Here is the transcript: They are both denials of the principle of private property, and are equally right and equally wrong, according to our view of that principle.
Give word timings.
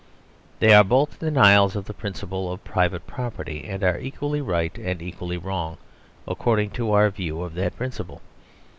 They 0.57 0.73
are 0.73 0.83
both 0.83 1.19
denials 1.19 1.75
of 1.75 1.85
the 1.85 1.93
principle 1.93 2.51
of 2.51 2.63
private 2.63 3.05
property, 3.05 3.65
and 3.65 3.83
are 3.83 3.99
equally 3.99 4.41
right 4.41 4.75
and 4.79 4.99
equally 4.99 5.37
wrong, 5.37 5.77
according 6.27 6.71
to 6.71 6.91
our 6.91 7.11
view 7.11 7.43
of 7.43 7.53
that 7.53 7.75
principle. 7.75 8.19